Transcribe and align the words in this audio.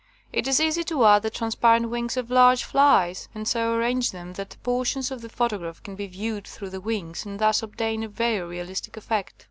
It 0.33 0.47
is 0.47 0.59
easy 0.59 0.83
to 0.85 1.05
add 1.05 1.21
the 1.21 1.29
transparent 1.29 1.91
wings 1.91 2.17
of 2.17 2.31
large 2.31 2.63
flies 2.63 3.29
and 3.35 3.47
so 3.47 3.75
arrange 3.75 4.09
them 4.09 4.33
that 4.33 4.57
portions 4.63 5.11
of 5.11 5.21
the 5.21 5.29
photograph 5.29 5.83
can 5.83 5.93
be 5.95 6.07
viewed 6.07 6.47
through 6.47 6.71
the 6.71 6.81
wings 6.81 7.23
and 7.23 7.37
thus 7.37 7.61
obtain 7.61 8.01
a 8.01 8.07
very 8.07 8.41
realistic 8.47 8.97
effect. 8.97 9.35